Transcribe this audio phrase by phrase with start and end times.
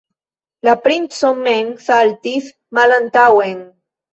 [0.67, 3.63] La princo mem saltis malantaŭen.